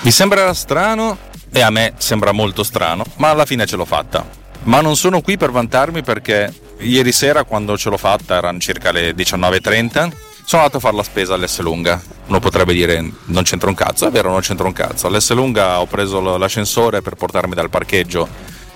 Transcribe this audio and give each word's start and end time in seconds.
Mi 0.00 0.10
sembrerà 0.10 0.54
strano, 0.54 1.18
e 1.52 1.60
a 1.60 1.70
me 1.70 1.94
sembra 1.98 2.32
molto 2.32 2.62
strano, 2.62 3.04
ma 3.16 3.30
alla 3.30 3.44
fine 3.44 3.66
ce 3.66 3.76
l'ho 3.76 3.84
fatta. 3.84 4.28
Ma 4.64 4.80
non 4.80 4.96
sono 4.96 5.20
qui 5.20 5.36
per 5.36 5.50
vantarmi 5.50 6.02
perché 6.02 6.52
ieri 6.78 7.12
sera 7.12 7.44
quando 7.44 7.76
ce 7.76 7.88
l'ho 7.88 7.96
fatta 7.96 8.36
erano 8.36 8.58
circa 8.58 8.90
le 8.92 9.12
19.30 9.12 10.10
sono 10.46 10.62
andato 10.62 10.76
a 10.76 10.80
fare 10.80 10.94
la 10.94 11.02
spesa 11.02 11.34
all'S 11.34 11.58
lunga. 11.58 12.00
Uno 12.26 12.38
potrebbe 12.38 12.72
dire 12.72 13.04
non 13.24 13.42
c'entra 13.42 13.68
un 13.68 13.74
cazzo, 13.74 14.06
è 14.06 14.12
vero, 14.12 14.30
non 14.30 14.40
c'entra 14.40 14.64
un 14.64 14.72
cazzo. 14.72 15.08
All'S 15.08 15.32
lunga 15.32 15.80
ho 15.80 15.86
preso 15.86 16.20
l'ascensore 16.36 17.02
per 17.02 17.16
portarmi 17.16 17.52
dal 17.52 17.68
parcheggio 17.68 18.28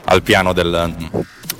al 0.06 0.20
piano 0.22 0.52
del, 0.52 0.92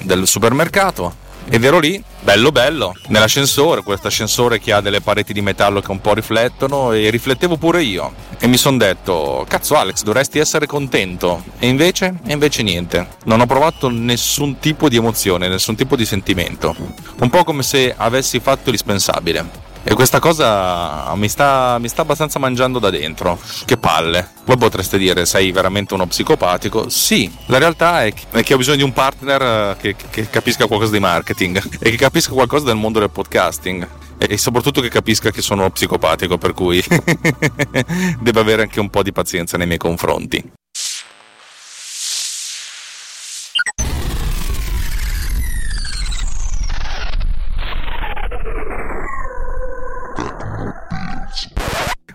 del 0.03 0.27
supermercato 0.27 1.29
ed 1.53 1.65
ero 1.65 1.81
lì, 1.81 2.01
bello 2.21 2.53
bello, 2.53 2.95
nell'ascensore, 3.09 3.83
questo 3.83 4.07
ascensore 4.07 4.61
che 4.61 4.73
ha 4.73 4.81
delle 4.81 5.01
pareti 5.01 5.33
di 5.33 5.41
metallo 5.41 5.81
che 5.81 5.91
un 5.91 6.01
po' 6.01 6.15
riflettono 6.15 6.93
e 6.93 7.11
riflettevo 7.11 7.57
pure 7.57 7.83
io. 7.83 8.15
E 8.39 8.47
mi 8.47 8.57
sono 8.57 8.77
detto, 8.77 9.45
cazzo 9.49 9.77
Alex, 9.77 10.03
dovresti 10.03 10.39
essere 10.39 10.67
contento. 10.67 11.43
E 11.59 11.67
invece? 11.67 12.15
E 12.25 12.33
invece 12.33 12.63
niente. 12.63 13.07
Non 13.25 13.41
ho 13.41 13.47
provato 13.47 13.89
nessun 13.91 14.61
tipo 14.61 14.89
di 14.89 14.97
emozione, 14.97 15.49
nessun 15.49 15.75
tipo 15.75 15.97
di 15.97 16.05
sentimento. 16.05 16.75
Un 17.19 17.29
po' 17.29 17.43
come 17.43 17.65
se 17.65 17.93
avessi 17.97 18.39
fatto 18.39 18.71
l'ispensabile. 18.71 19.70
E 19.83 19.95
questa 19.95 20.21
cosa 20.21 21.15
mi 21.15 21.29
sta, 21.29 21.79
mi 21.79 21.89
sta, 21.89 22.03
abbastanza 22.03 22.39
mangiando 22.39 22.79
da 22.79 22.91
dentro. 22.91 23.39
Che 23.65 23.77
palle. 23.79 24.29
Voi 24.45 24.59
potreste 24.59 24.99
dire, 24.99 25.25
sei 25.25 25.53
veramente 25.53 25.95
uno 25.95 26.07
psicopatico? 26.07 26.89
Sì, 26.89 27.31
la 27.47 27.59
realtà 27.59 28.05
è 28.05 28.13
che 28.13 28.55
ho 28.55 28.57
bisogno 28.59 28.77
di 28.77 28.83
un 28.83 28.93
partner 28.93 29.43
eh, 29.43 29.77
che, 29.81 29.97
che 30.11 30.29
capisca 30.29 30.67
qualcosa 30.67 30.93
di 30.93 31.01
marketing 31.01 31.61
e 31.81 31.91
che 31.91 31.97
capisca 31.97 32.33
qualcosa 32.33 32.67
del 32.67 32.77
mondo 32.77 32.99
del 32.99 33.11
podcasting. 33.11 33.89
E 34.19 34.37
soprattutto 34.37 34.83
che 34.83 34.91
capisca 34.91 35.31
che 35.31 35.41
sono 35.41 35.71
psicopatico, 35.71 36.37
per 36.37 36.53
cui 36.53 36.85
deve 38.21 38.41
avere 38.41 38.63
anche 38.63 38.81
un 38.81 38.91
po' 38.91 39.03
di 39.03 39.13
pazienza 39.13 39.57
nei 39.57 39.67
miei 39.67 39.79
confronti. 39.79 40.60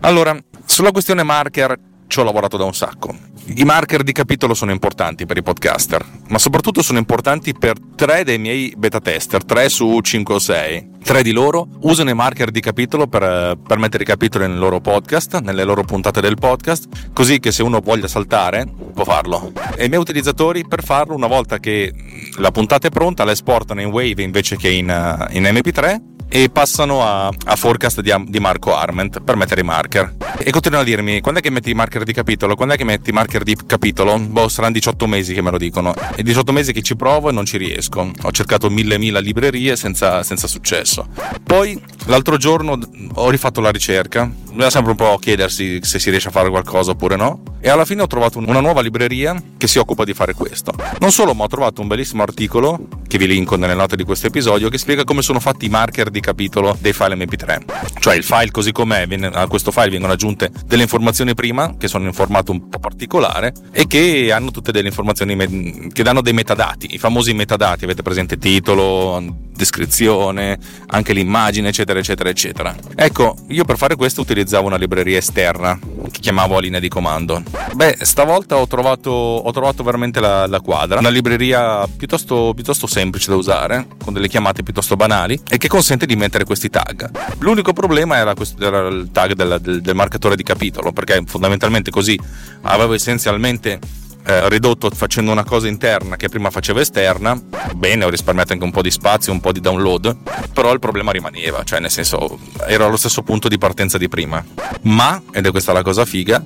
Allora, 0.06 0.38
sulla 0.66 0.92
questione 0.92 1.24
marker 1.24 1.76
ci 2.06 2.20
ho 2.20 2.24
lavorato 2.24 2.58
da 2.58 2.64
un 2.64 2.76
sacco. 2.76 3.18
I 3.56 3.64
marker 3.64 4.04
di 4.04 4.12
capitolo 4.12 4.54
sono 4.54 4.70
importanti 4.70 5.26
per 5.26 5.38
i 5.38 5.42
podcaster, 5.42 6.06
ma 6.28 6.38
soprattutto 6.38 6.84
sono 6.84 7.00
importanti 7.00 7.54
per 7.54 7.78
tre 7.96 8.24
dei 8.24 8.38
miei 8.38 8.76
beta 8.78 9.00
tester, 9.00 9.44
3 9.44 9.68
su 9.68 10.00
5 10.00 10.36
o 10.36 10.38
6. 10.38 10.90
Tre 11.04 11.24
di 11.24 11.32
loro 11.32 11.68
usano 11.82 12.12
i 12.12 12.14
marker 12.14 12.52
di 12.52 12.60
capitolo 12.60 13.08
per, 13.08 13.58
per 13.58 13.80
mettere 13.80 14.04
i 14.04 14.06
capitoli 14.06 14.46
nel 14.46 14.60
loro 14.60 14.80
podcast, 14.80 15.40
nelle 15.40 15.64
loro 15.64 15.82
puntate 15.84 16.22
del 16.22 16.36
podcast, 16.36 16.88
così 17.12 17.40
che 17.40 17.52
se 17.52 17.64
uno 17.64 17.80
voglia 17.80 18.08
saltare 18.08 18.68
può 18.94 19.06
farlo. 19.06 19.54
E 19.76 19.86
i 19.86 19.88
miei 19.88 20.00
utilizzatori 20.00 20.68
per 20.68 20.84
farlo, 20.84 21.16
una 21.16 21.28
volta 21.28 21.58
che 21.58 21.92
la 22.38 22.52
puntata 22.52 22.88
è 22.88 22.92
pronta, 22.92 23.24
la 23.24 23.32
esportano 23.32 23.82
in 23.82 23.88
Wave 23.88 24.22
invece 24.22 24.56
che 24.56 24.70
in, 24.70 24.86
in 25.32 25.44
MP3 25.46 26.14
e 26.28 26.50
passano 26.50 27.04
a, 27.04 27.28
a 27.28 27.56
forecast 27.56 28.02
di, 28.02 28.14
di, 28.28 28.40
Marco 28.40 28.76
Arment 28.76 29.22
per 29.22 29.36
mettere 29.36 29.62
i 29.62 29.64
marker. 29.64 30.16
E 30.38 30.52
continuano 30.52 30.84
a 30.84 30.88
dirmi: 30.88 31.22
quando 31.22 31.40
è 31.40 31.44
che 31.44 31.50
metti 31.50 31.70
i 31.70 31.74
marker 31.74 32.04
di 32.04 32.14
capitolo? 32.14 32.56
Quando 32.56 32.74
è 32.74 32.78
che 32.78 32.84
metti 32.84 33.10
i 33.10 33.14
marker 33.14 33.44
di 33.44 33.56
capitolo? 33.66 34.18
Boh, 34.20 34.48
saranno 34.48 34.74
18 34.74 35.08
mesi 35.08 35.34
che 35.34 35.42
me 35.42 35.52
lo 35.52 35.58
dicono. 35.58 35.94
E 36.16 36.24
18 36.24 36.52
mesi 36.52 36.74
che 36.74 36.82
ci 36.82 36.96
provo 36.96 37.30
e 37.30 37.32
non 37.32 37.46
ci 37.46 37.58
riesco. 37.58 38.12
Ho 38.22 38.32
cercato 38.32 38.70
mille 38.70 38.98
mila 38.98 39.20
librerie 39.20 39.76
senza, 39.76 40.24
senza 40.24 40.48
successo. 40.48 41.08
Poi 41.44 41.82
l'altro 42.06 42.38
giorno 42.38 42.80
ho 43.14 43.30
rifatto 43.30 43.62
la 43.62 43.72
ricerca. 43.72 44.30
Bisogna 44.46 44.70
sempre 44.70 44.92
un 44.92 44.98
po' 44.98 45.18
chiedersi 45.18 45.80
se 45.82 46.00
si 46.00 46.10
riesce 46.10 46.30
a 46.30 46.32
fare 46.32 46.50
qualcosa 46.50 46.92
oppure 46.92 47.16
no. 47.16 47.42
E 47.60 47.70
alla 47.70 47.86
fine 47.86 48.02
ho 48.02 48.08
trovato 48.08 48.38
una 48.38 48.60
nuova 48.60 48.82
libreria 48.82 49.42
che 49.58 49.68
si 49.68 49.80
occupa 49.80 50.04
di 50.04 50.14
fare 50.14 50.34
questo. 50.34 50.74
Non 51.00 51.12
solo, 51.12 51.34
ma 51.34 51.46
ho 51.46 51.48
trovato 51.48 51.82
un 51.82 51.88
bellissimo 51.88 52.24
articolo 52.24 52.88
che 53.08 53.18
vi 53.18 53.28
linko 53.28 53.56
nelle 53.56 53.74
note 53.74 53.96
di 53.96 54.04
questo 54.04 54.28
episodio 54.28 54.70
che 54.70 54.78
spiega 54.78 55.04
come 55.04 55.22
sono 55.22 55.40
fatti 55.40 55.66
i 55.66 55.70
marker 55.70 56.10
di 56.16 56.22
capitolo 56.22 56.78
dei 56.80 56.94
file 56.94 57.16
MP3. 57.16 58.00
Cioè 58.00 58.16
il 58.16 58.24
file 58.24 58.52
così 58.52 58.72
com'è, 58.72 59.06
viene, 59.06 59.28
a 59.28 59.48
questo 59.48 59.72
file 59.72 59.90
vengono 59.90 60.14
aggiunte 60.14 60.50
delle 60.66 60.84
informazioni 60.84 61.34
prima 61.34 61.76
che 61.78 61.88
sono 61.90 62.06
in 62.06 62.14
formato 62.14 62.52
un 62.52 62.70
po' 62.70 62.80
particolare 62.80 63.54
e 63.72 63.86
che 63.86 64.32
hanno 64.32 64.52
tutte 64.52 64.72
delle 64.72 64.88
informazioni 64.88 65.90
che 65.92 66.04
danno 66.04 66.22
dei 66.22 66.34
metadati, 66.34 66.94
i 66.94 66.98
famosi 66.98 67.34
metadati, 67.34 67.84
avete 67.84 68.02
presente 68.02 68.38
titolo, 68.38 69.44
descrizione, 69.56 70.58
anche 70.88 71.14
l'immagine, 71.14 71.70
eccetera, 71.70 72.00
eccetera, 72.00 72.30
eccetera. 72.30 72.76
Ecco, 72.96 73.36
io 73.50 73.64
per 73.66 73.78
fare 73.78 73.96
questo 73.96 74.22
utilizzavo 74.22 74.68
una 74.68 74.78
libreria 74.78 75.18
esterna 75.18 75.80
che 76.12 76.20
chiamavo 76.20 76.58
a 76.58 76.62
linea 76.62 76.80
di 76.80 76.90
comando. 76.90 77.42
Beh, 77.74 77.98
stavolta 78.02 78.58
ho 78.58 78.68
trovato, 78.68 79.10
ho 79.10 79.52
trovato 79.52 79.84
veramente 79.84 80.20
la, 80.20 80.46
la, 80.48 80.60
quadra, 80.60 81.00
una 81.00 81.10
libreria 81.10 81.88
piuttosto, 81.88 82.52
piuttosto 82.54 82.88
semplice 82.88 83.30
da 83.30 83.38
usare, 83.38 83.88
con 84.04 84.14
delle 84.14 84.28
chiamate 84.28 84.64
piuttosto 84.64 84.96
banali 84.96 85.40
e 85.50 85.58
che 85.58 85.68
consente 85.68 86.05
di 86.06 86.16
mettere 86.16 86.44
questi 86.44 86.70
tag. 86.70 87.10
L'unico 87.40 87.74
problema 87.74 88.18
era, 88.18 88.34
questo, 88.34 88.64
era 88.64 88.88
il 88.88 89.10
tag 89.12 89.34
del, 89.34 89.60
del, 89.62 89.82
del 89.82 89.96
marcatore 89.96 90.36
di 90.36 90.44
capitolo, 90.44 90.92
perché 90.92 91.24
fondamentalmente 91.26 91.92
così 91.92 92.20
avevo 92.62 92.94
essenzialmente 92.94 93.80
eh, 94.26 94.50
ridotto 94.50 94.90
facendo 94.90 95.32
una 95.32 95.44
cosa 95.44 95.68
interna 95.68 96.16
che 96.16 96.30
prima 96.30 96.50
facevo 96.50 96.80
esterna, 96.80 97.40
bene, 97.76 98.06
ho 98.06 98.10
risparmiato 98.10 98.54
anche 98.54 98.66
un 98.66 98.72
po' 98.72 98.82
di 98.82 98.92
spazio, 98.92 99.32
un 99.32 99.40
po' 99.40 99.52
di 99.52 99.60
download, 99.60 100.18
però 100.52 100.74
il 100.74 100.80
problema 100.80 101.12
rimaneva, 101.12 101.64
cioè 101.64 101.80
nel 101.80 101.92
senso 101.92 102.40
ero 102.68 102.86
allo 102.86 102.98
stesso 102.98 103.22
punto 103.22 103.48
di 103.48 103.58
partenza 103.58 103.98
di 103.98 104.10
prima. 104.10 104.44
Ma, 104.82 105.22
ed 105.32 105.46
è 105.46 105.52
questa 105.52 105.74
la 105.74 105.84
cosa 105.84 106.06
figa, 106.06 106.44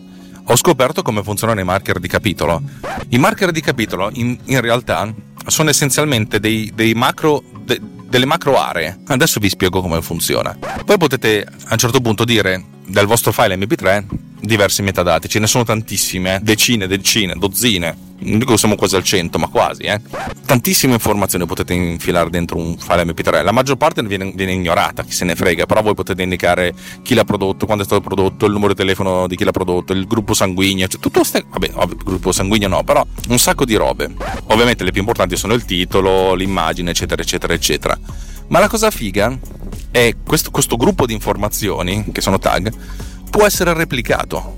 ho 0.51 0.55
scoperto 0.55 1.03
come 1.03 1.23
funzionano 1.23 1.59
i 1.59 1.63
marker 1.63 1.99
di 1.99 2.07
capitolo. 2.07 2.61
I 3.09 3.17
marker 3.17 3.51
di 3.51 3.61
capitolo 3.61 4.09
in, 4.13 4.37
in 4.45 4.59
realtà 4.61 5.13
sono 5.45 5.69
essenzialmente 5.69 6.39
dei, 6.39 6.71
dei 6.73 6.93
macro, 6.93 7.43
de, 7.63 7.79
delle 8.09 8.25
macro 8.25 8.57
aree. 8.57 8.99
Adesso 9.07 9.39
vi 9.39 9.49
spiego 9.49 9.81
come 9.81 10.01
funziona. 10.01 10.57
Poi 10.83 10.97
potete 10.97 11.45
a 11.45 11.73
un 11.73 11.77
certo 11.77 12.01
punto 12.01 12.25
dire 12.25 12.63
del 12.85 13.05
vostro 13.05 13.31
file 13.31 13.55
MP3 13.55 14.03
diversi 14.41 14.81
metadati, 14.81 15.27
ce 15.27 15.39
ne 15.39 15.47
sono 15.47 15.63
tantissime, 15.63 16.39
decine, 16.41 16.87
decine, 16.87 17.35
dozzine. 17.37 18.07
Non 18.21 18.37
dico 18.37 18.51
che 18.51 18.57
siamo 18.57 18.75
quasi 18.75 18.97
al 18.97 19.03
100, 19.03 19.39
ma 19.39 19.47
quasi, 19.47 19.83
eh. 19.83 20.01
Tantissime 20.45 20.93
informazioni 20.93 21.45
potete 21.45 21.73
infilare 21.73 22.29
dentro 22.29 22.57
un 22.57 22.77
file 22.77 23.05
MP3. 23.05 23.43
La 23.43 23.53
maggior 23.53 23.77
parte 23.77 24.03
viene, 24.03 24.33
viene, 24.35 24.51
ignorata, 24.51 25.03
chi 25.03 25.13
se 25.13 25.23
ne 25.23 25.35
frega, 25.35 25.65
però 25.65 25.81
voi 25.81 25.93
potete 25.93 26.21
indicare 26.21 26.73
chi 27.01 27.13
l'ha 27.13 27.23
prodotto, 27.23 27.65
quando 27.65 27.83
è 27.83 27.85
stato 27.85 28.01
prodotto, 28.01 28.45
il 28.45 28.51
numero 28.51 28.73
di 28.73 28.79
telefono 28.79 29.25
di 29.25 29.37
chi 29.37 29.45
l'ha 29.45 29.51
prodotto, 29.51 29.93
il 29.93 30.05
gruppo 30.05 30.33
sanguigno, 30.33 30.87
cioè 30.87 30.99
tutto 30.99 31.23
ste... 31.23 31.45
vabbè, 31.49 31.69
vabbè, 31.71 31.95
gruppo 32.03 32.33
sanguigno 32.33 32.67
no, 32.67 32.83
però 32.83 33.05
un 33.29 33.39
sacco 33.39 33.63
di 33.63 33.75
robe. 33.75 34.13
Ovviamente 34.47 34.83
le 34.83 34.91
più 34.91 34.99
importanti 34.99 35.37
sono 35.37 35.53
il 35.53 35.63
titolo, 35.63 36.33
l'immagine, 36.33 36.91
eccetera, 36.91 37.21
eccetera, 37.21 37.53
eccetera. 37.53 37.97
Ma 38.47 38.59
la 38.59 38.67
cosa 38.67 38.91
figa 38.91 39.37
è 39.91 40.15
questo, 40.25 40.51
questo 40.51 40.75
gruppo 40.75 41.05
di 41.05 41.13
informazioni, 41.13 42.05
che 42.11 42.19
sono 42.19 42.37
tag, 42.37 42.71
può 43.29 43.45
essere 43.45 43.73
replicato. 43.73 44.57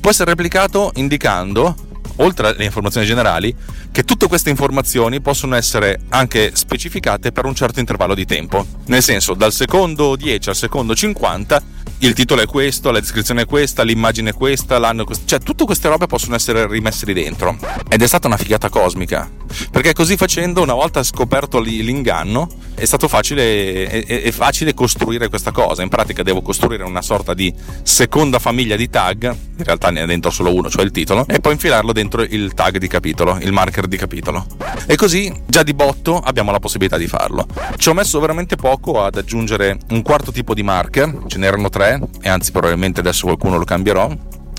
Può 0.00 0.10
essere 0.10 0.30
replicato 0.30 0.92
indicando, 0.94 1.74
oltre 2.16 2.48
alle 2.48 2.64
informazioni 2.64 3.06
generali, 3.06 3.54
che 3.90 4.04
tutte 4.04 4.28
queste 4.28 4.50
informazioni 4.50 5.20
possono 5.20 5.56
essere 5.56 6.00
anche 6.10 6.52
specificate 6.54 7.32
per 7.32 7.44
un 7.44 7.54
certo 7.54 7.80
intervallo 7.80 8.14
di 8.14 8.24
tempo. 8.24 8.66
Nel 8.86 9.02
senso, 9.02 9.34
dal 9.34 9.52
secondo 9.52 10.16
10 10.16 10.48
al 10.48 10.56
secondo 10.56 10.94
50 10.94 11.62
il 12.00 12.12
titolo 12.12 12.42
è 12.42 12.46
questo, 12.46 12.90
la 12.90 13.00
descrizione 13.00 13.42
è 13.42 13.44
questa, 13.46 13.82
l'immagine 13.82 14.30
è 14.30 14.32
questa, 14.32 14.78
l'anno 14.78 15.02
è 15.02 15.04
questo. 15.04 15.24
Cioè, 15.26 15.40
tutte 15.40 15.64
queste 15.64 15.88
robe 15.88 16.06
possono 16.06 16.36
essere 16.36 16.66
rimesse 16.68 17.06
lì 17.06 17.12
dentro. 17.12 17.56
Ed 17.88 18.02
è 18.02 18.06
stata 18.06 18.28
una 18.28 18.36
figata 18.36 18.68
cosmica. 18.68 19.28
Perché 19.70 19.92
così 19.94 20.16
facendo, 20.16 20.62
una 20.62 20.74
volta 20.74 21.02
scoperto 21.02 21.58
l'inganno, 21.58 22.48
è 22.74 22.84
stato 22.84 23.08
facile, 23.08 23.86
è, 23.88 24.22
è 24.22 24.30
facile 24.30 24.74
costruire 24.74 25.28
questa 25.28 25.50
cosa. 25.50 25.82
In 25.82 25.88
pratica 25.88 26.22
devo 26.22 26.40
costruire 26.40 26.84
una 26.84 27.02
sorta 27.02 27.34
di 27.34 27.52
seconda 27.82 28.38
famiglia 28.38 28.76
di 28.76 28.88
tag, 28.88 29.24
in 29.24 29.64
realtà 29.64 29.90
ne 29.90 30.02
è 30.02 30.06
dentro 30.06 30.30
solo 30.30 30.54
uno, 30.54 30.70
cioè 30.70 30.84
il 30.84 30.92
titolo, 30.92 31.26
e 31.26 31.40
poi 31.40 31.54
infilarlo 31.54 31.92
dentro 31.92 32.22
il 32.22 32.54
tag 32.54 32.78
di 32.78 32.86
capitolo, 32.86 33.38
il 33.40 33.50
marker 33.50 33.88
di 33.88 33.96
capitolo. 33.96 34.46
E 34.86 34.94
così, 34.94 35.32
già 35.46 35.64
di 35.64 35.74
botto, 35.74 36.18
abbiamo 36.18 36.52
la 36.52 36.60
possibilità 36.60 36.96
di 36.96 37.08
farlo. 37.08 37.46
Ci 37.76 37.88
ho 37.88 37.94
messo 37.94 38.20
veramente 38.20 38.54
poco 38.54 39.02
ad 39.02 39.16
aggiungere 39.16 39.78
un 39.90 40.02
quarto 40.02 40.30
tipo 40.30 40.54
di 40.54 40.62
marker, 40.62 41.24
ce 41.26 41.38
n'erano 41.38 41.68
tre 41.68 41.87
e 42.20 42.28
anzi 42.28 42.50
probabilmente 42.50 43.00
adesso 43.00 43.26
qualcuno 43.26 43.56
lo 43.56 43.64
cambierò, 43.64 44.10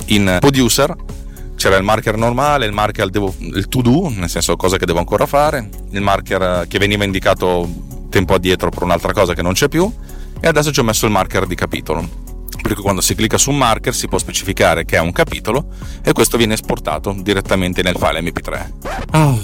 in 0.07 0.37
producer 0.39 0.95
c'era 1.55 1.75
il 1.75 1.83
marker 1.83 2.15
normale, 2.15 2.65
il 2.65 2.71
marker 2.71 3.09
devo, 3.09 3.35
il 3.37 3.67
to 3.67 3.81
do, 3.81 4.09
nel 4.15 4.29
senso 4.29 4.55
cosa 4.55 4.77
che 4.77 4.85
devo 4.85 4.99
ancora 4.99 5.25
fare, 5.25 5.69
il 5.91 6.01
marker 6.01 6.65
che 6.67 6.79
veniva 6.79 7.03
indicato 7.03 7.67
tempo 8.09 8.33
addietro 8.33 8.69
per 8.69 8.83
un'altra 8.83 9.11
cosa 9.11 9.33
che 9.33 9.41
non 9.41 9.53
c'è 9.53 9.67
più 9.67 9.91
e 10.39 10.47
adesso 10.47 10.71
ci 10.71 10.79
ho 10.79 10.83
messo 10.83 11.05
il 11.05 11.11
marker 11.11 11.45
di 11.45 11.55
capitolo. 11.55 12.27
Per 12.61 12.73
cui 12.73 12.83
quando 12.83 13.01
si 13.01 13.15
clicca 13.15 13.37
su 13.37 13.51
un 13.51 13.57
marker 13.57 13.93
si 13.93 14.07
può 14.07 14.17
specificare 14.17 14.85
che 14.85 14.97
è 14.97 14.99
un 14.99 15.11
capitolo 15.11 15.67
e 16.01 16.13
questo 16.13 16.37
viene 16.37 16.53
esportato 16.53 17.15
direttamente 17.17 17.81
nel 17.81 17.95
file 17.97 18.21
MP3. 18.21 18.71
Oh, 19.13 19.39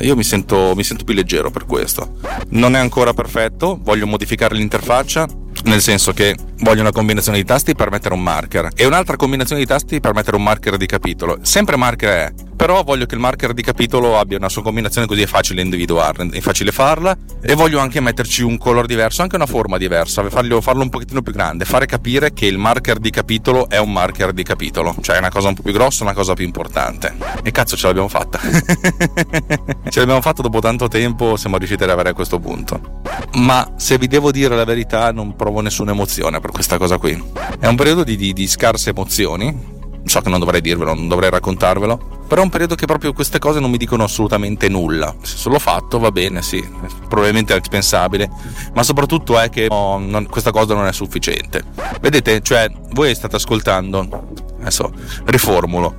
io 0.00 0.16
mi 0.16 0.24
sento, 0.24 0.72
mi 0.74 0.84
sento 0.84 1.04
più 1.04 1.14
leggero 1.14 1.50
per 1.50 1.66
questo. 1.66 2.16
Non 2.50 2.76
è 2.76 2.78
ancora 2.78 3.12
perfetto, 3.14 3.78
voglio 3.82 4.06
modificare 4.06 4.54
l'interfaccia, 4.54 5.26
nel 5.64 5.80
senso 5.80 6.12
che 6.12 6.34
voglio 6.62 6.80
una 6.80 6.92
combinazione 6.92 7.38
di 7.38 7.44
tasti 7.44 7.74
per 7.74 7.90
mettere 7.90 8.14
un 8.14 8.22
marker 8.22 8.70
e 8.74 8.86
un'altra 8.86 9.16
combinazione 9.16 9.60
di 9.60 9.66
tasti 9.66 10.00
per 10.00 10.14
mettere 10.14 10.36
un 10.36 10.44
marker 10.44 10.76
di 10.76 10.86
capitolo. 10.86 11.38
Sempre 11.42 11.76
marker 11.76 12.10
è, 12.10 12.32
però 12.54 12.82
voglio 12.84 13.06
che 13.06 13.14
il 13.14 13.20
marker 13.20 13.52
di 13.52 13.62
capitolo 13.62 14.18
abbia 14.18 14.36
una 14.36 14.48
sua 14.48 14.62
combinazione 14.62 15.08
così 15.08 15.22
è 15.22 15.26
facile 15.26 15.62
individuarla, 15.62 16.28
è 16.30 16.40
facile 16.40 16.70
farla 16.70 17.16
e 17.40 17.54
voglio 17.54 17.80
anche 17.80 18.00
metterci 18.00 18.42
un 18.42 18.56
colore 18.58 18.86
diverso, 18.86 19.22
anche 19.22 19.34
una 19.34 19.46
forma 19.46 19.76
diversa, 19.76 20.28
farlo, 20.30 20.60
farlo 20.60 20.82
un 20.82 20.88
pochettino 20.88 21.22
più 21.22 21.32
grande, 21.32 21.64
fare 21.64 21.86
capire 21.86 22.32
che 22.32 22.46
il 22.46 22.58
marker 22.58 22.98
di 22.98 23.10
capitolo 23.10 23.68
è 23.68 23.78
un 23.78 23.90
marker 23.90 24.32
di 24.32 24.44
capitolo, 24.44 24.94
cioè 25.00 25.16
è 25.16 25.18
una 25.18 25.30
cosa 25.30 25.48
un 25.48 25.54
po' 25.54 25.62
più 25.62 25.72
grossa, 25.72 26.04
una 26.04 26.14
cosa 26.14 26.34
più 26.34 26.44
importante. 26.44 27.14
E 27.42 27.50
cazzo 27.50 27.76
ce 27.76 27.88
l'abbiamo 27.88 28.08
fatta. 28.08 28.38
ce 29.90 29.98
l'abbiamo 29.98 30.20
fatta 30.20 30.42
dopo 30.42 30.60
tanto 30.60 30.86
tempo, 30.86 31.36
siamo 31.36 31.56
riusciti 31.56 31.82
ad 31.82 31.88
arrivare 31.88 32.10
a 32.10 32.14
questo 32.14 32.38
punto. 32.38 33.00
Ma 33.34 33.74
se 33.76 33.98
vi 33.98 34.06
devo 34.06 34.30
dire 34.30 34.54
la 34.54 34.64
verità 34.64 35.10
non 35.10 35.34
provo 35.34 35.60
nessuna 35.60 35.90
emozione 35.90 36.38
per 36.38 36.51
questa 36.52 36.78
cosa 36.78 36.98
qui. 36.98 37.20
È 37.58 37.66
un 37.66 37.74
periodo 37.74 38.04
di, 38.04 38.16
di, 38.16 38.32
di 38.32 38.46
scarse 38.46 38.90
emozioni. 38.90 39.70
So 40.04 40.20
che 40.20 40.28
non 40.28 40.40
dovrei 40.40 40.60
dirvelo, 40.60 40.94
non 40.94 41.06
dovrei 41.06 41.30
raccontarvelo, 41.30 42.24
però 42.26 42.40
è 42.40 42.44
un 42.44 42.50
periodo 42.50 42.74
che 42.74 42.86
proprio 42.86 43.12
queste 43.12 43.38
cose 43.38 43.60
non 43.60 43.70
mi 43.70 43.76
dicono 43.76 44.02
assolutamente 44.02 44.68
nulla. 44.68 45.14
Se 45.22 45.48
l'ho 45.48 45.60
fatto 45.60 46.00
va 46.00 46.10
bene, 46.10 46.42
sì, 46.42 46.60
probabilmente 47.08 47.52
è 47.52 47.56
indispensabile, 47.56 48.28
ma 48.74 48.82
soprattutto 48.82 49.38
è 49.38 49.48
che 49.48 49.68
no, 49.70 49.98
non, 49.98 50.26
questa 50.26 50.50
cosa 50.50 50.74
non 50.74 50.86
è 50.86 50.92
sufficiente. 50.92 51.62
Vedete, 52.00 52.40
cioè, 52.42 52.68
voi 52.94 53.14
state 53.14 53.36
ascoltando, 53.36 54.32
adesso 54.58 54.92
riformulo. 55.26 55.94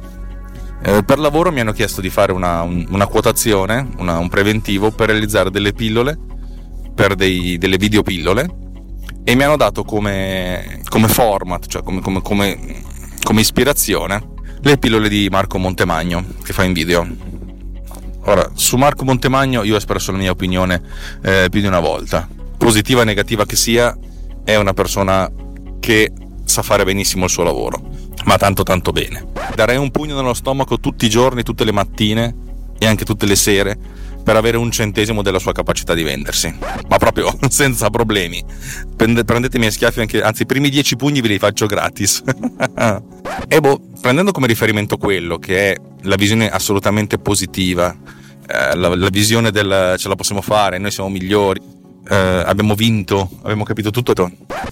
Eh, 0.83 1.01
per 1.05 1.17
lavoro 1.17 1.49
mi 1.53 1.61
hanno 1.61 1.71
chiesto 1.71 2.01
di 2.01 2.09
fare 2.09 2.33
una, 2.33 2.61
un, 2.61 2.85
una 2.89 3.07
quotazione, 3.07 3.87
una, 3.99 4.17
un 4.17 4.27
preventivo 4.27 4.91
per 4.91 5.07
realizzare 5.07 5.49
delle 5.49 5.71
pillole, 5.71 6.19
per 6.93 7.15
dei, 7.15 7.57
delle 7.57 7.77
videopillole 7.77 8.62
e 9.23 9.35
mi 9.35 9.43
hanno 9.43 9.57
dato 9.57 9.83
come, 9.83 10.81
come 10.89 11.07
format, 11.07 11.65
cioè 11.67 11.81
come, 11.81 12.01
come, 12.01 12.21
come, 12.21 13.39
ispirazione, 13.39 14.21
le 14.61 14.77
pillole 14.77 15.07
di 15.07 15.27
Marco 15.31 15.57
Montemagno 15.57 16.25
che 16.43 16.53
fa 16.53 16.63
in 16.63 16.73
video. 16.73 17.07
Ora, 18.25 18.51
su 18.53 18.77
Marco 18.77 19.03
Montemagno 19.05 19.63
io 19.63 19.73
ho 19.73 19.77
espresso 19.77 20.11
la 20.11 20.17
mia 20.17 20.31
opinione 20.31 20.81
eh, 21.21 21.47
più 21.49 21.61
di 21.61 21.67
una 21.67 21.79
volta. 21.79 22.27
Positiva 22.57 23.01
o 23.01 23.03
negativa 23.03 23.45
che 23.45 23.55
sia, 23.55 23.97
è 24.43 24.55
una 24.55 24.73
persona 24.73 25.29
che 25.79 26.11
sa 26.43 26.61
fare 26.61 26.83
benissimo 26.83 27.25
il 27.25 27.31
suo 27.31 27.43
lavoro, 27.43 27.81
ma 28.25 28.37
tanto 28.37 28.63
tanto 28.63 28.91
bene. 28.91 29.27
Darei 29.55 29.77
un 29.77 29.91
pugno 29.91 30.15
nello 30.15 30.33
stomaco 30.33 30.79
tutti 30.79 31.05
i 31.05 31.09
giorni, 31.09 31.43
tutte 31.43 31.63
le 31.63 31.71
mattine 31.71 32.35
e 32.77 32.85
anche 32.85 33.05
tutte 33.05 33.25
le 33.25 33.35
sere 33.35 33.77
per 34.23 34.35
avere 34.35 34.57
un 34.57 34.71
centesimo 34.71 35.21
della 35.21 35.39
sua 35.39 35.51
capacità 35.51 35.93
di 35.93 36.03
vendersi, 36.03 36.53
ma 36.87 36.97
proprio 36.97 37.35
senza 37.49 37.89
problemi. 37.89 38.43
Prendetemi 38.95 39.65
a 39.65 39.71
schiaffi 39.71 39.99
anche, 39.99 40.21
anzi, 40.21 40.43
i 40.43 40.45
primi 40.45 40.69
dieci 40.69 40.95
pugni 40.95 41.21
ve 41.21 41.27
li 41.27 41.39
faccio 41.39 41.65
gratis. 41.65 42.23
e 43.47 43.59
boh, 43.59 43.81
prendendo 44.01 44.31
come 44.31 44.47
riferimento 44.47 44.97
quello 44.97 45.37
che 45.37 45.73
è 45.73 45.77
la 46.03 46.15
visione 46.15 46.49
assolutamente 46.49 47.17
positiva, 47.17 47.95
eh, 48.47 48.75
la, 48.75 48.95
la, 48.95 49.09
visione 49.09 49.51
del 49.51 49.95
ce 49.97 50.07
la 50.07 50.15
possiamo 50.15 50.41
fare, 50.41 50.77
noi 50.77 50.91
siamo 50.91 51.09
migliori, 51.09 51.61
eh, 52.09 52.15
abbiamo 52.15 52.75
vinto, 52.75 53.29
abbiamo 53.41 53.63
capito 53.63 53.91
tutto. 53.91 54.29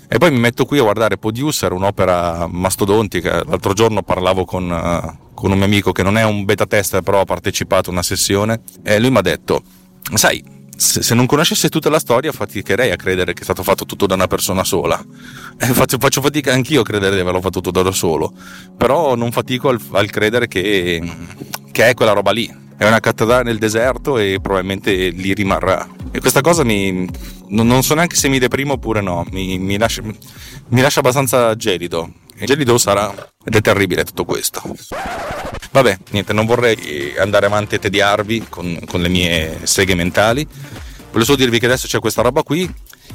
E 0.07 0.17
poi 0.17 0.31
mi 0.31 0.39
metto 0.39 0.65
qui 0.65 0.79
a 0.79 0.83
guardare 0.83 1.17
Producer, 1.17 1.71
un'opera 1.71 2.47
mastodontica. 2.49 3.43
L'altro 3.45 3.73
giorno 3.73 4.03
parlavo 4.03 4.45
con, 4.45 4.69
uh, 4.69 5.33
con 5.33 5.51
un 5.51 5.57
mio 5.57 5.65
amico 5.65 5.91
che 5.91 6.03
non 6.03 6.17
è 6.17 6.23
un 6.23 6.45
beta 6.45 6.65
tester, 6.65 7.01
però 7.01 7.21
ha 7.21 7.25
partecipato 7.25 7.89
a 7.89 7.93
una 7.93 8.03
sessione, 8.03 8.61
e 8.83 8.99
lui 8.99 9.09
mi 9.09 9.17
ha 9.17 9.21
detto: 9.21 9.63
Sai, 10.13 10.43
se, 10.75 11.13
non 11.13 11.25
conoscesse 11.25 11.69
tutta 11.69 11.89
la 11.89 11.99
storia, 11.99 12.31
faticherei 12.31 12.91
a 12.91 12.95
credere 12.95 13.33
che 13.33 13.41
è 13.41 13.43
stato 13.43 13.63
fatto 13.63 13.85
tutto 13.85 14.05
da 14.05 14.15
una 14.15 14.27
persona 14.27 14.63
sola. 14.63 15.01
Faccio, 15.57 15.97
faccio, 15.99 16.21
fatica 16.21 16.51
anch'io 16.51 16.81
a 16.81 16.83
credere 16.83 17.15
di 17.15 17.21
averlo 17.21 17.39
fatto 17.39 17.61
tutto 17.61 17.81
da 17.81 17.91
solo, 17.91 18.33
però 18.75 19.15
non 19.15 19.31
fatico 19.31 19.69
al, 19.69 19.79
al 19.91 20.09
credere 20.09 20.47
che, 20.47 21.01
che 21.71 21.87
è 21.87 21.93
quella 21.93 22.13
roba 22.13 22.31
lì 22.31 22.60
è 22.81 22.87
una 22.87 22.99
cattedrale 22.99 23.43
nel 23.43 23.59
deserto 23.59 24.17
e 24.17 24.39
probabilmente 24.41 25.09
lì 25.09 25.35
rimarrà. 25.35 25.87
E 26.09 26.19
questa 26.19 26.41
cosa 26.41 26.63
mi. 26.63 27.07
non 27.49 27.83
so 27.83 27.93
neanche 27.93 28.15
se 28.15 28.27
mi 28.27 28.39
deprimo 28.39 28.73
oppure 28.73 29.01
no, 29.01 29.23
mi, 29.29 29.59
mi, 29.59 29.77
lascia, 29.77 30.01
mi 30.01 30.81
lascia 30.81 31.01
abbastanza 31.01 31.55
gelido. 31.55 32.11
E 32.35 32.45
gelido 32.45 32.79
sarà 32.79 33.13
ed 33.43 33.53
è 33.53 33.61
terribile 33.61 34.03
tutto 34.03 34.25
questo. 34.25 34.63
Vabbè, 35.69 35.95
niente, 36.09 36.33
non 36.33 36.47
vorrei 36.47 37.13
andare 37.19 37.45
avanti 37.45 37.75
e 37.75 37.79
tediarvi 37.79 38.47
con, 38.49 38.79
con 38.87 38.99
le 38.99 39.09
mie 39.09 39.59
seghe 39.61 39.93
mentali. 39.93 40.43
Volevo 41.11 41.23
solo 41.23 41.37
dirvi 41.37 41.59
che 41.59 41.67
adesso 41.67 41.85
c'è 41.85 41.99
questa 41.99 42.23
roba 42.23 42.41
qui 42.41 42.67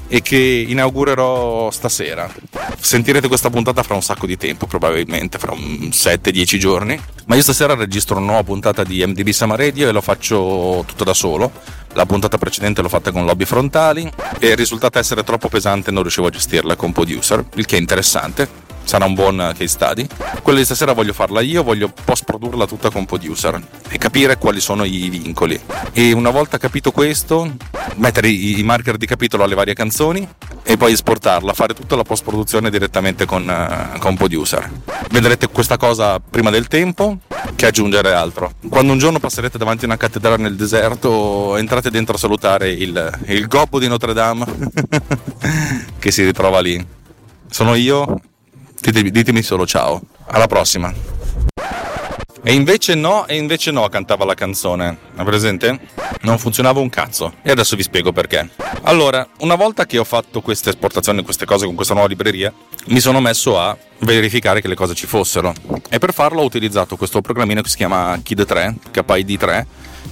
e 0.09 0.23
che 0.23 0.37
inaugurerò 0.37 1.71
stasera. 1.71 2.33
Sentirete 2.79 3.29
questa 3.29 3.51
puntata 3.51 3.83
fra 3.83 3.95
un 3.95 4.03
sacco 4.03 4.27
di 4.27 4.37
tempo, 4.37 4.67
probabilmente 4.67 5.39
fra 5.39 5.53
7-10 5.53 6.59
giorni. 6.59 7.01
Ma 7.27 7.35
io 7.35 7.43
stasera 7.43 7.75
registro 7.75 8.17
una 8.17 8.27
nuova 8.27 8.45
puntata 8.45 8.85
di 8.85 9.05
MDB 9.05 9.29
Sama 9.31 9.57
Radio 9.57 9.89
e 9.89 9.93
lo 9.93 10.01
faccio 10.01 10.85
tutto 10.87 11.05
da 11.05 11.15
solo. 11.15 11.51
La 11.95 12.07
puntata 12.07 12.37
precedente 12.39 12.83
l'ho 12.83 12.89
fatta 12.89 13.11
con 13.11 13.25
lobby 13.25 13.45
frontali 13.45 14.11
e 14.39 14.53
è 14.53 14.55
risultata 14.55 14.99
essere 14.99 15.25
troppo 15.25 15.49
pesante 15.49 15.91
e 15.91 15.93
non 15.93 16.03
riuscivo 16.03 16.27
a 16.27 16.31
gestirla 16.31 16.77
con 16.77 16.93
producer, 16.93 17.45
il 17.55 17.65
che 17.65 17.77
è 17.77 17.81
interessante 17.81 18.65
sarà 18.87 19.05
un 19.05 19.15
buon 19.15 19.37
case 19.37 19.67
study. 19.67 20.07
Quella 20.43 20.61
di 20.61 20.65
stasera 20.65 20.93
voglio 20.93 21.13
farla 21.13 21.41
io, 21.41 21.63
voglio 21.63 21.93
post 22.05 22.25
produrla 22.25 22.67
tutta 22.67 22.89
con 22.91 23.05
producer 23.05 23.61
e 23.89 23.99
capire 23.99 24.39
quali 24.39 24.61
sono 24.61 24.85
i 24.85 25.09
vincoli. 25.09 25.61
E 25.93 26.13
una 26.13 26.31
volta 26.31 26.57
capito 26.57 26.93
questo, 26.93 27.53
mettere 27.97 28.29
i 28.29 28.63
marker 28.63 28.97
di 28.97 29.07
capitolo 29.07 29.43
alle 29.43 29.57
varie 29.57 29.75
canzoni 29.75 30.27
e 30.63 30.77
poi 30.77 30.93
esportarla, 30.93 31.53
fare 31.53 31.75
tutta 31.75 31.97
la 31.97 32.05
post 32.05 32.23
produzione 32.25 32.71
direttamente 32.71 33.27
con, 33.27 33.47
uh, 33.47 33.99
con 33.99 34.17
producer. 34.17 34.71
Vedrete 35.11 35.49
questa 35.49 35.77
cosa 35.77 36.21
prima 36.21 36.51
del 36.51 36.69
tempo 36.69 37.19
che 37.57 37.67
aggiungere 37.67 38.13
altro. 38.13 38.53
Quando 38.69 38.93
un 38.93 38.99
giorno 38.99 39.19
passerete 39.19 39.59
davanti 39.59 39.85
a 39.85 39.89
una 39.89 39.97
cattedrale 39.97 40.43
nel 40.43 40.55
deserto, 40.55 41.57
entrate 41.57 41.91
dentro 41.91 42.15
a 42.15 42.19
salutare 42.19 42.71
il, 42.71 43.19
il 43.27 43.47
gobbo 43.49 43.81
di 43.81 43.89
Notre 43.89 44.13
Dame 44.13 44.45
che 45.99 46.11
si 46.13 46.25
ritrova 46.25 46.61
lì. 46.61 46.85
Sono 47.49 47.75
io 47.75 48.21
Ditemi, 48.87 49.11
ditemi 49.11 49.43
solo 49.43 49.67
ciao. 49.67 50.01
Alla 50.27 50.47
prossima. 50.47 50.95
E 52.45 52.53
invece 52.53 52.95
no, 52.95 53.27
e 53.27 53.35
invece 53.35 53.73
no, 53.73 53.89
cantava 53.89 54.25
la 54.25 54.35
canzone. 54.35 54.97
È 55.17 55.25
presente? 55.25 55.77
Non 56.21 56.39
funzionava 56.39 56.79
un 56.79 56.89
cazzo. 56.89 57.33
E 57.43 57.51
adesso 57.51 57.75
vi 57.75 57.83
spiego 57.83 58.13
perché. 58.13 58.49
Allora, 58.83 59.27
una 59.41 59.57
volta 59.57 59.87
che 59.87 59.99
ho 59.99 60.05
fatto 60.05 60.41
queste 60.41 60.71
esportazioni, 60.71 61.25
queste 61.25 61.45
cose 61.47 61.67
con 61.67 61.75
questa 61.75 61.95
nuova 61.95 62.09
libreria, 62.09 62.53
mi 62.87 63.01
sono 63.01 63.19
messo 63.19 63.59
a 63.59 63.77
verificare 63.99 64.61
che 64.61 64.69
le 64.69 64.77
cose 64.77 64.95
ci 64.95 65.09
fossero. 65.09 65.53
E 65.91 65.99
per 65.99 66.13
farlo 66.13 66.43
ho 66.43 66.45
utilizzato 66.45 66.97
questo 66.97 67.21
programmino 67.21 67.63
che 67.63 67.69
si 67.69 67.77
chiama 67.77 68.15
KID3, 68.15 68.75
KID3, 68.93 69.65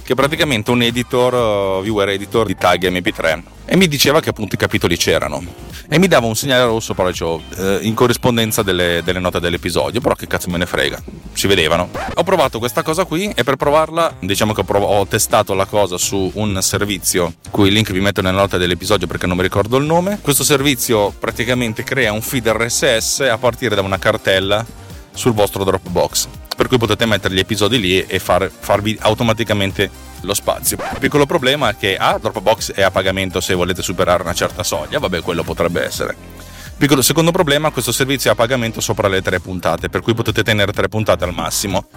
che 0.03 0.13
è 0.13 0.15
praticamente 0.15 0.71
un 0.71 0.81
editor, 0.81 1.79
uh, 1.79 1.81
viewer 1.81 2.09
editor 2.09 2.45
di 2.45 2.55
tag 2.55 2.87
MP3 2.89 3.41
e 3.65 3.75
mi 3.75 3.87
diceva 3.87 4.19
che 4.19 4.29
appunto 4.29 4.55
i 4.55 4.57
capitoli 4.57 4.95
c'erano. 4.95 5.43
E 5.89 5.99
mi 5.99 6.07
dava 6.07 6.25
un 6.27 6.35
segnale 6.35 6.63
rosso 6.63 6.93
però 6.93 7.09
dicevo 7.09 7.41
eh, 7.57 7.79
in 7.81 7.93
corrispondenza 7.93 8.63
delle, 8.63 9.01
delle, 9.03 9.19
note 9.19 9.39
dell'episodio 9.39 10.01
però 10.01 10.15
che 10.15 10.25
cazzo 10.25 10.49
me 10.49 10.57
ne 10.57 10.65
frega 10.65 11.01
si 11.33 11.47
vedevano. 11.47 11.89
Ho 12.15 12.23
provato 12.23 12.59
questa 12.59 12.81
cosa 12.81 13.05
qui 13.05 13.31
e 13.35 13.43
per 13.43 13.55
provarla 13.55 14.15
diciamo 14.19 14.53
che 14.53 14.61
ho, 14.61 14.63
prov- 14.63 14.89
ho 14.89 15.05
testato 15.05 15.53
la 15.53 15.65
cosa 15.65 15.97
su 15.97 16.31
un 16.35 16.59
servizio 16.61 17.35
cui 17.51 17.67
il 17.67 17.73
link 17.73 17.91
vi 17.91 17.99
metto 17.99 18.21
nella 18.21 18.39
nota 18.39 18.57
dell'episodio 18.57 19.07
perché 19.07 19.27
non 19.27 19.37
mi 19.37 19.43
ricordo 19.43 19.77
il 19.77 19.85
nome. 19.85 20.19
Questo 20.21 20.43
servizio 20.43 21.11
praticamente 21.11 21.83
crea 21.83 22.11
un 22.11 22.21
feed 22.21 22.47
RSS 22.47 23.21
a 23.21 23.37
partire 23.37 23.75
da 23.75 23.81
una 23.81 23.99
cartella 23.99 24.65
sul 25.13 25.33
vostro 25.33 25.63
Dropbox 25.63 26.27
per 26.55 26.67
cui 26.67 26.77
potete 26.77 27.05
mettere 27.05 27.33
gli 27.33 27.39
episodi 27.39 27.79
lì 27.79 28.01
e 28.05 28.19
far, 28.19 28.49
farvi 28.49 28.97
automaticamente 29.01 29.89
lo 30.21 30.33
spazio. 30.33 30.77
Il 30.93 30.99
piccolo 30.99 31.25
problema 31.25 31.69
è 31.69 31.75
che 31.77 31.97
A, 31.97 32.17
Dropbox 32.17 32.73
è 32.73 32.81
a 32.81 32.91
pagamento 32.91 33.41
se 33.41 33.53
volete 33.53 33.81
superare 33.81 34.23
una 34.23 34.33
certa 34.33 34.63
soglia, 34.63 34.99
vabbè 34.99 35.21
quello 35.21 35.43
potrebbe 35.43 35.83
essere. 35.83 36.34
Piccolo 36.77 37.01
secondo 37.01 37.31
problema, 37.31 37.71
questo 37.71 37.91
servizio 37.91 38.29
è 38.29 38.33
a 38.33 38.35
pagamento 38.35 38.81
sopra 38.81 39.07
le 39.07 39.21
tre 39.21 39.39
puntate, 39.39 39.89
per 39.89 40.01
cui 40.01 40.13
potete 40.13 40.43
tenere 40.43 40.73
tre 40.73 40.89
puntate 40.89 41.23
al 41.23 41.33
massimo 41.33 41.87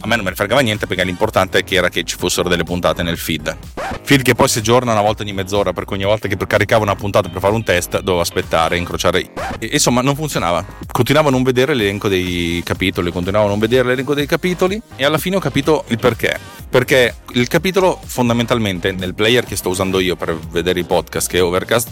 a 0.00 0.06
me 0.08 0.14
non 0.14 0.24
me 0.24 0.30
ne 0.30 0.36
fregava 0.36 0.60
niente 0.60 0.86
perché 0.86 1.04
l'importante 1.04 1.64
era 1.68 1.88
che 1.88 2.04
ci 2.04 2.16
fossero 2.16 2.48
delle 2.48 2.64
puntate 2.64 3.02
nel 3.02 3.18
feed. 3.18 3.56
Feed 4.02 4.22
che 4.22 4.34
poi 4.34 4.48
si 4.48 4.58
aggiorna 4.58 4.92
una 4.92 5.00
volta 5.00 5.22
ogni 5.22 5.32
mezz'ora, 5.32 5.72
per 5.72 5.84
cui 5.84 5.96
ogni 5.96 6.04
volta 6.04 6.28
che 6.28 6.36
caricavo 6.36 6.82
una 6.82 6.94
puntata 6.94 7.28
per 7.28 7.40
fare 7.40 7.54
un 7.54 7.64
test 7.64 7.98
dovevo 8.00 8.20
aspettare, 8.20 8.76
incrociare. 8.76 9.30
E, 9.58 9.70
insomma, 9.72 10.02
non 10.02 10.14
funzionava. 10.14 10.64
Continuavo 10.92 11.28
a 11.28 11.30
non 11.30 11.42
vedere 11.42 11.74
l'elenco 11.74 12.08
dei 12.08 12.62
capitoli, 12.64 13.10
continuavo 13.10 13.46
a 13.46 13.48
non 13.48 13.58
vedere 13.58 13.88
l'elenco 13.88 14.14
dei 14.14 14.26
capitoli 14.26 14.80
e 14.94 15.04
alla 15.04 15.18
fine 15.18 15.36
ho 15.36 15.40
capito 15.40 15.84
il 15.88 15.98
perché. 15.98 16.38
Perché 16.68 17.16
il 17.32 17.48
capitolo 17.48 17.98
fondamentalmente 18.04 18.92
nel 18.92 19.14
player 19.14 19.44
che 19.44 19.56
sto 19.56 19.70
usando 19.70 19.98
io 19.98 20.14
per 20.14 20.36
vedere 20.36 20.80
i 20.80 20.84
podcast, 20.84 21.28
che 21.28 21.38
è 21.38 21.42
Overcast, 21.42 21.90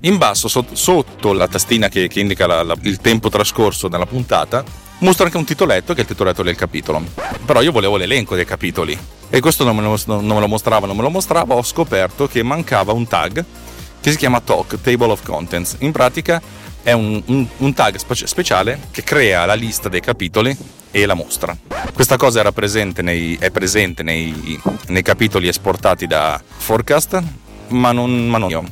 in 0.00 0.16
basso, 0.16 0.48
sotto, 0.48 0.74
sotto 0.74 1.32
la 1.32 1.48
tastina 1.48 1.88
che, 1.88 2.08
che 2.08 2.20
indica 2.20 2.46
la, 2.46 2.62
la, 2.62 2.76
il 2.82 2.98
tempo 2.98 3.28
trascorso 3.28 3.88
nella 3.88 4.06
puntata, 4.06 4.62
mostra 4.98 5.24
anche 5.24 5.36
un 5.36 5.44
titoletto 5.44 5.92
che 5.92 6.00
è 6.00 6.02
il 6.02 6.08
titoletto 6.08 6.42
del 6.42 6.56
capitolo. 6.56 7.02
Però 7.44 7.60
io 7.62 7.72
volevo 7.72 7.96
l'elenco 7.96 8.34
dei 8.34 8.44
capitoli 8.44 8.98
e 9.30 9.40
questo 9.40 9.64
non 9.64 9.76
me 9.76 9.82
lo, 9.82 9.98
non 10.06 10.26
me 10.26 10.40
lo 10.40 10.48
mostrava, 10.48 10.86
non 10.86 10.96
me 10.96 11.02
lo 11.02 11.10
mostrava. 11.10 11.54
Ho 11.54 11.62
scoperto 11.62 12.28
che 12.28 12.42
mancava 12.42 12.92
un 12.92 13.06
tag 13.06 13.44
che 14.00 14.10
si 14.10 14.16
chiama 14.16 14.40
TOC, 14.40 14.80
Table 14.80 15.10
of 15.10 15.22
Contents. 15.22 15.76
In 15.80 15.92
pratica 15.92 16.40
è 16.82 16.92
un, 16.92 17.20
un, 17.26 17.46
un 17.58 17.74
tag 17.74 17.96
speciale 17.96 18.80
che 18.90 19.02
crea 19.02 19.44
la 19.44 19.54
lista 19.54 19.88
dei 19.88 20.00
capitoli 20.00 20.56
e 20.90 21.06
la 21.06 21.14
mostra. 21.14 21.56
Questa 21.92 22.16
cosa 22.16 22.50
presente 22.52 23.02
nei, 23.02 23.36
è 23.38 23.50
presente 23.50 24.02
nei, 24.02 24.60
nei, 24.86 25.02
capitoli 25.02 25.48
esportati 25.48 26.06
da 26.06 26.40
Forecast, 26.44 27.22
ma 27.68 27.92
non, 27.92 28.28
ma 28.28 28.38
non 28.38 28.50
io. 28.50 28.64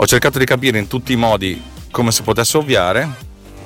Ho 0.00 0.06
cercato 0.06 0.38
di 0.38 0.44
capire 0.44 0.78
in 0.78 0.86
tutti 0.86 1.12
i 1.12 1.16
modi 1.16 1.60
come 1.90 2.12
si 2.12 2.22
potesse 2.22 2.56
ovviare 2.56 3.08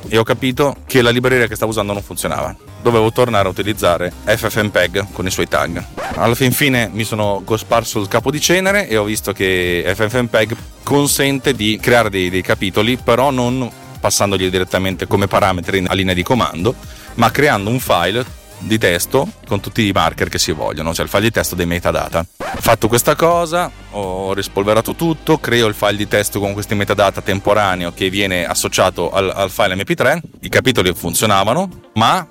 e 0.08 0.16
ho 0.16 0.22
capito 0.22 0.76
che 0.86 1.02
la 1.02 1.10
libreria 1.10 1.46
che 1.46 1.56
stavo 1.56 1.72
usando 1.72 1.92
non 1.92 2.00
funzionava. 2.00 2.56
Dovevo 2.80 3.12
tornare 3.12 3.48
a 3.48 3.50
utilizzare 3.50 4.10
FFmpeg 4.24 5.08
con 5.12 5.26
i 5.26 5.30
suoi 5.30 5.46
tag. 5.46 5.84
Alla 6.14 6.34
fin 6.34 6.52
fine 6.52 6.88
mi 6.90 7.04
sono 7.04 7.42
cosparso 7.44 8.00
il 8.00 8.08
capo 8.08 8.30
di 8.30 8.40
cenere 8.40 8.88
e 8.88 8.96
ho 8.96 9.04
visto 9.04 9.34
che 9.34 9.84
FFmpeg 9.94 10.56
consente 10.82 11.52
di 11.52 11.78
creare 11.78 12.08
dei, 12.08 12.30
dei 12.30 12.40
capitoli, 12.40 12.96
però 12.96 13.30
non 13.30 13.70
passandogli 14.00 14.48
direttamente 14.48 15.06
come 15.06 15.26
parametri 15.26 15.84
a 15.86 15.92
linea 15.92 16.14
di 16.14 16.22
comando, 16.22 16.74
ma 17.16 17.30
creando 17.30 17.68
un 17.68 17.78
file 17.78 18.24
di 18.62 18.78
testo 18.78 19.28
con 19.46 19.60
tutti 19.60 19.86
i 19.86 19.92
marker 19.92 20.28
che 20.28 20.38
si 20.38 20.52
vogliono, 20.52 20.94
cioè 20.94 21.04
il 21.04 21.10
file 21.10 21.22
di 21.22 21.30
testo 21.30 21.54
dei 21.54 21.66
metadata. 21.66 22.24
Fatto 22.36 22.88
questa 22.88 23.14
cosa, 23.14 23.70
ho 23.90 24.32
rispolverato 24.32 24.94
tutto, 24.94 25.38
creo 25.38 25.66
il 25.66 25.74
file 25.74 25.96
di 25.96 26.08
testo 26.08 26.40
con 26.40 26.52
questi 26.52 26.74
metadata 26.74 27.20
temporaneo 27.20 27.92
che 27.92 28.10
viene 28.10 28.44
associato 28.44 29.10
al, 29.10 29.30
al 29.34 29.50
file 29.50 29.74
mp3, 29.74 30.20
i 30.40 30.48
capitoli 30.48 30.92
funzionavano, 30.94 31.68
ma 31.94 32.26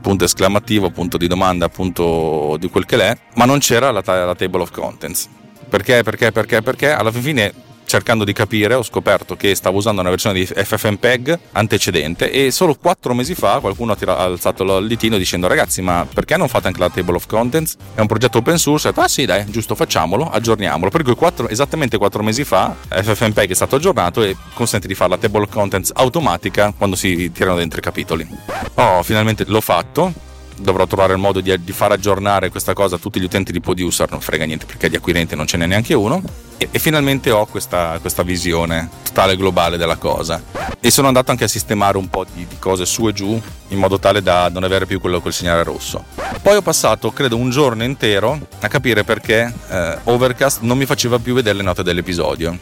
punto 0.00 0.24
esclamativo, 0.24 0.90
punto 0.90 1.16
di 1.16 1.26
domanda, 1.26 1.68
punto 1.68 2.56
di 2.58 2.68
quel 2.68 2.84
che 2.84 2.96
l'è, 2.96 3.16
ma 3.34 3.46
non 3.46 3.58
c'era 3.58 3.90
la, 3.90 4.02
la 4.04 4.34
table 4.34 4.62
of 4.62 4.70
contents. 4.70 5.28
Perché, 5.68 6.02
perché, 6.02 6.30
perché, 6.30 6.62
perché 6.62 6.92
alla 6.92 7.10
fine 7.10 7.52
cercando 7.94 8.24
di 8.24 8.32
capire 8.32 8.74
ho 8.74 8.82
scoperto 8.82 9.36
che 9.36 9.54
stavo 9.54 9.76
usando 9.76 10.00
una 10.00 10.10
versione 10.10 10.40
di 10.40 10.44
FFmpeg 10.46 11.38
antecedente 11.52 12.28
e 12.28 12.50
solo 12.50 12.74
quattro 12.74 13.14
mesi 13.14 13.36
fa 13.36 13.60
qualcuno 13.60 13.92
ha, 13.92 13.96
tirato, 13.96 14.18
ha 14.18 14.24
alzato 14.24 14.78
il 14.78 14.88
ditino 14.88 15.16
dicendo 15.16 15.46
ragazzi 15.46 15.80
ma 15.80 16.04
perché 16.12 16.36
non 16.36 16.48
fate 16.48 16.66
anche 16.66 16.80
la 16.80 16.90
table 16.90 17.14
of 17.14 17.26
contents? 17.26 17.76
È 17.94 18.00
un 18.00 18.08
progetto 18.08 18.38
open 18.38 18.58
source, 18.58 18.88
ho 18.88 18.90
detto 18.90 19.00
ah 19.00 19.06
sì 19.06 19.26
dai 19.26 19.48
giusto 19.48 19.76
facciamolo, 19.76 20.28
aggiorniamolo. 20.28 20.90
Per 20.90 21.04
cui 21.04 21.14
quattro, 21.14 21.48
esattamente 21.48 21.96
quattro 21.96 22.24
mesi 22.24 22.42
fa 22.42 22.74
FFmpeg 22.88 23.50
è 23.50 23.54
stato 23.54 23.76
aggiornato 23.76 24.24
e 24.24 24.34
consente 24.54 24.88
di 24.88 24.96
fare 24.96 25.10
la 25.10 25.18
table 25.18 25.44
of 25.44 25.52
contents 25.52 25.92
automatica 25.94 26.74
quando 26.76 26.96
si 26.96 27.30
tirano 27.30 27.58
dentro 27.58 27.78
i 27.78 27.82
capitoli. 27.82 28.26
Oh 28.74 29.04
finalmente 29.04 29.44
l'ho 29.46 29.60
fatto 29.60 30.12
dovrò 30.56 30.86
trovare 30.86 31.12
il 31.12 31.18
modo 31.18 31.40
di, 31.40 31.54
di, 31.62 31.72
far 31.72 31.92
aggiornare 31.92 32.50
questa 32.50 32.72
cosa 32.72 32.96
a 32.96 32.98
tutti 32.98 33.20
gli 33.20 33.24
utenti 33.24 33.52
di 33.52 33.60
Producer, 33.60 34.10
non 34.10 34.20
frega 34.20 34.44
niente 34.44 34.66
perché 34.66 34.88
di 34.88 34.96
acquirenti 34.96 35.34
non 35.34 35.46
ce 35.46 35.56
n'è 35.56 35.66
neanche 35.66 35.94
uno. 35.94 36.22
E, 36.56 36.68
e 36.70 36.78
finalmente 36.78 37.30
ho 37.30 37.46
questa, 37.46 37.98
questa, 38.00 38.22
visione 38.22 38.88
totale 39.02 39.36
globale 39.36 39.76
della 39.76 39.96
cosa. 39.96 40.42
E 40.80 40.90
sono 40.90 41.08
andato 41.08 41.30
anche 41.30 41.44
a 41.44 41.48
sistemare 41.48 41.98
un 41.98 42.08
po' 42.08 42.24
di, 42.32 42.46
di 42.46 42.58
cose 42.58 42.86
su 42.86 43.08
e 43.08 43.12
giù 43.12 43.40
in 43.68 43.78
modo 43.78 43.98
tale 43.98 44.22
da 44.22 44.48
non 44.48 44.62
avere 44.62 44.86
più 44.86 45.00
quello 45.00 45.20
col 45.20 45.32
segnale 45.32 45.62
rosso. 45.62 46.04
Poi 46.40 46.56
ho 46.56 46.62
passato, 46.62 47.10
credo, 47.12 47.36
un 47.36 47.50
giorno 47.50 47.84
intero 47.84 48.38
a 48.60 48.68
capire 48.68 49.04
perché 49.04 49.52
eh, 49.68 49.98
Overcast 50.04 50.60
non 50.60 50.78
mi 50.78 50.86
faceva 50.86 51.18
più 51.18 51.34
vedere 51.34 51.56
le 51.56 51.64
note 51.64 51.82
dell'episodio. 51.82 52.56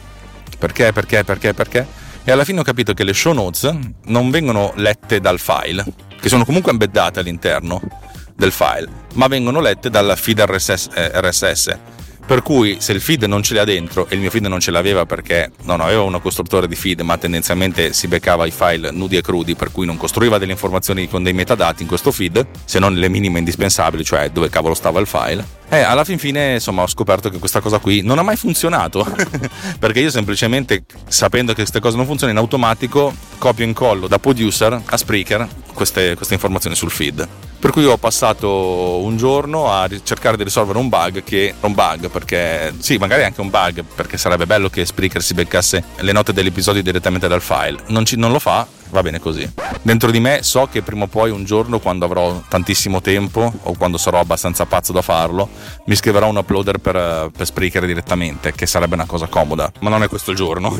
Perché, 0.57 0.91
perché, 0.91 1.23
perché, 1.23 1.53
perché? 1.53 1.85
E 2.23 2.31
alla 2.31 2.45
fine 2.45 2.61
ho 2.61 2.63
capito 2.63 2.93
che 2.93 3.03
le 3.03 3.13
show 3.13 3.33
notes 3.33 3.69
non 4.05 4.31
vengono 4.31 4.71
lette 4.75 5.19
dal 5.19 5.39
file, 5.39 5.83
che 6.23 6.29
sono 6.29 6.45
comunque 6.45 6.71
embeddate 6.71 7.19
all'interno 7.19 7.81
del 8.33 8.53
file, 8.53 8.87
ma 9.15 9.27
vengono 9.27 9.59
lette 9.59 9.89
dal 9.89 10.13
feed 10.15 10.39
RSS, 10.39 10.87
eh, 10.93 11.11
RSS 11.19 11.77
per 12.25 12.41
cui 12.41 12.77
se 12.79 12.93
il 12.93 13.01
feed 13.01 13.23
non 13.23 13.43
ce 13.43 13.53
l'ha 13.53 13.65
dentro 13.65 14.07
e 14.07 14.15
il 14.15 14.21
mio 14.21 14.29
feed 14.29 14.45
non 14.45 14.59
ce 14.59 14.71
l'aveva 14.71 15.05
perché 15.05 15.51
non 15.63 15.81
aveva 15.81 16.03
uno 16.03 16.21
costruttore 16.21 16.67
di 16.67 16.75
feed 16.75 17.01
ma 17.01 17.17
tendenzialmente 17.17 17.91
si 17.91 18.07
beccava 18.07 18.45
i 18.45 18.51
file 18.51 18.91
nudi 18.91 19.17
e 19.17 19.21
crudi 19.21 19.55
per 19.55 19.71
cui 19.71 19.85
non 19.85 19.97
costruiva 19.97 20.37
delle 20.37 20.53
informazioni 20.53 21.09
con 21.09 21.21
dei 21.21 21.33
metadati 21.33 21.81
in 21.81 21.87
questo 21.87 22.11
feed 22.11 22.45
se 22.63 22.79
non 22.79 22.93
le 22.93 23.09
minime 23.09 23.39
indispensabili 23.39 24.03
cioè 24.03 24.29
dove 24.29 24.49
cavolo 24.49 24.73
stava 24.73 24.99
il 24.99 25.07
file. 25.07 25.61
E 25.69 25.79
alla 25.81 26.03
fin 26.03 26.19
fine 26.19 26.53
insomma 26.53 26.83
ho 26.83 26.87
scoperto 26.87 27.29
che 27.29 27.39
questa 27.39 27.59
cosa 27.59 27.79
qui 27.79 28.01
non 28.01 28.19
ha 28.19 28.23
mai 28.23 28.35
funzionato 28.35 29.05
perché 29.79 29.99
io 29.99 30.09
semplicemente 30.09 30.85
sapendo 31.07 31.51
che 31.53 31.61
queste 31.61 31.79
cose 31.79 31.97
non 31.97 32.05
funzionano 32.05 32.37
in 32.37 32.43
automatico 32.43 33.13
copio 33.37 33.65
e 33.65 33.67
incollo 33.67 34.07
da 34.07 34.19
producer 34.19 34.81
a 34.85 34.97
Spreaker 34.97 35.47
queste, 35.73 36.15
queste 36.15 36.35
informazioni 36.35 36.75
sul 36.75 36.91
feed 36.91 37.27
per 37.63 37.71
cui 37.71 37.85
ho 37.85 37.95
passato 37.95 39.01
un 39.03 39.15
giorno 39.15 39.71
a 39.71 39.87
cercare 40.03 40.35
di 40.35 40.43
risolvere 40.43 40.79
un 40.79 40.89
bug 40.89 41.23
che 41.23 41.53
un 41.61 41.73
bug 41.73 42.09
perché 42.09 42.73
sì, 42.79 42.97
magari 42.97 43.23
anche 43.23 43.39
un 43.39 43.49
bug 43.49 43.85
perché 43.95 44.17
sarebbe 44.17 44.45
bello 44.45 44.67
che 44.67 44.85
Spreaker 44.85 45.23
si 45.23 45.33
beccasse 45.33 45.81
le 45.95 46.11
note 46.11 46.33
dell'episodio 46.33 46.83
direttamente 46.83 47.29
dal 47.29 47.41
file. 47.41 47.77
Non, 47.87 48.03
ci, 48.03 48.17
non 48.17 48.33
lo 48.33 48.39
fa, 48.39 48.67
va 48.89 49.01
bene 49.01 49.21
così. 49.21 49.49
Dentro 49.81 50.11
di 50.11 50.19
me 50.19 50.43
so 50.43 50.67
che 50.69 50.81
prima 50.81 51.05
o 51.05 51.07
poi 51.07 51.31
un 51.31 51.45
giorno, 51.45 51.79
quando 51.79 52.03
avrò 52.03 52.43
tantissimo 52.49 52.99
tempo 52.99 53.53
o 53.63 53.73
quando 53.77 53.97
sarò 53.97 54.19
abbastanza 54.19 54.65
pazzo 54.65 54.91
da 54.91 55.01
farlo, 55.01 55.47
mi 55.85 55.95
scriverò 55.95 56.27
un 56.27 56.35
uploader 56.35 56.79
per, 56.79 57.29
per 57.31 57.45
Spreaker 57.45 57.85
direttamente, 57.85 58.51
che 58.51 58.65
sarebbe 58.65 58.95
una 58.95 59.05
cosa 59.05 59.27
comoda, 59.27 59.71
ma 59.79 59.89
non 59.89 60.03
è 60.03 60.09
questo 60.09 60.31
il 60.31 60.35
giorno. 60.35 60.77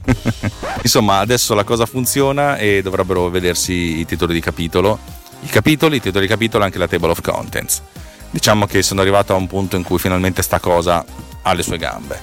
Insomma, 0.80 1.18
adesso 1.18 1.52
la 1.52 1.64
cosa 1.64 1.84
funziona 1.84 2.56
e 2.56 2.80
dovrebbero 2.80 3.28
vedersi 3.28 3.98
i 3.98 4.06
titoli 4.06 4.32
di 4.32 4.40
capitolo 4.40 5.19
i 5.42 5.48
capitoli, 5.48 6.00
titoli 6.00 6.26
capitolo 6.26 6.62
e 6.62 6.66
anche 6.66 6.78
la 6.78 6.88
table 6.88 7.10
of 7.10 7.20
contents. 7.20 7.82
Diciamo 8.30 8.66
che 8.66 8.82
sono 8.82 9.00
arrivato 9.00 9.32
a 9.32 9.36
un 9.36 9.46
punto 9.46 9.76
in 9.76 9.82
cui 9.82 9.98
finalmente 9.98 10.42
sta 10.42 10.60
cosa 10.60 11.04
ha 11.42 11.52
le 11.52 11.62
sue 11.62 11.78
gambe. 11.78 12.20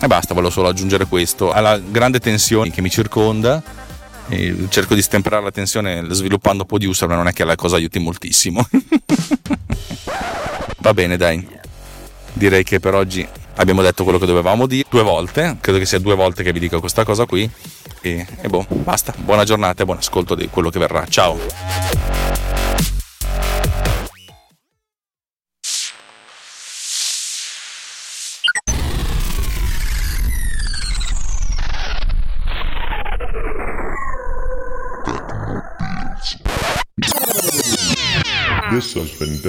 E 0.00 0.06
basta, 0.06 0.34
volevo 0.34 0.52
solo 0.52 0.68
aggiungere 0.68 1.06
questo 1.06 1.52
alla 1.52 1.78
grande 1.78 2.20
tensione 2.20 2.70
che 2.70 2.80
mi 2.80 2.90
circonda. 2.90 3.62
Cerco 4.68 4.94
di 4.94 5.02
stemperare 5.02 5.42
la 5.42 5.50
tensione 5.50 6.06
sviluppando 6.10 6.64
producer, 6.64 7.08
ma 7.08 7.16
non 7.16 7.26
è 7.26 7.32
che 7.32 7.44
la 7.44 7.56
cosa 7.56 7.76
aiuti 7.76 7.98
moltissimo. 7.98 8.66
Va 10.78 10.94
bene, 10.94 11.16
dai. 11.16 11.46
Direi 12.32 12.62
che 12.62 12.78
per 12.78 12.94
oggi 12.94 13.26
abbiamo 13.56 13.82
detto 13.82 14.04
quello 14.04 14.18
che 14.18 14.26
dovevamo 14.26 14.66
dire 14.66 14.86
due 14.88 15.02
volte. 15.02 15.58
Credo 15.60 15.78
che 15.78 15.84
sia 15.84 15.98
due 15.98 16.14
volte 16.14 16.42
che 16.42 16.52
vi 16.52 16.60
dico 16.60 16.80
questa 16.80 17.04
cosa 17.04 17.26
qui. 17.26 17.50
E, 18.00 18.26
e 18.40 18.48
boh, 18.48 18.64
basta. 18.68 19.12
Buona 19.18 19.44
giornata 19.44 19.82
e 19.82 19.84
buon 19.84 19.98
ascolto 19.98 20.34
di 20.34 20.48
quello 20.48 20.70
che 20.70 20.78
verrà. 20.78 21.04
Ciao. 21.08 22.29